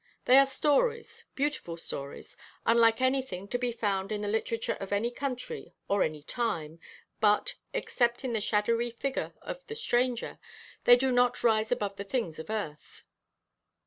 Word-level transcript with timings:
They 0.25 0.39
are 0.39 0.47
stories, 0.47 1.25
beautiful 1.35 1.77
stories, 1.77 2.35
unlike 2.65 3.01
anything 3.01 3.47
to 3.49 3.59
be 3.59 3.71
found 3.71 4.11
in 4.11 4.21
the 4.21 4.27
literature 4.27 4.75
of 4.79 4.91
any 4.91 5.11
country 5.11 5.75
or 5.87 6.01
any 6.01 6.23
time, 6.23 6.79
but, 7.19 7.53
except 7.71 8.23
in 8.23 8.33
the 8.33 8.41
shadowy 8.41 8.89
figure 8.89 9.35
of 9.43 9.63
"The 9.67 9.75
Stranger," 9.75 10.39
they 10.85 10.95
do 10.95 11.11
not 11.11 11.43
rise 11.43 11.71
above 11.71 11.97
the 11.97 12.03
things 12.03 12.39
of 12.39 12.49
earth. 12.49 13.03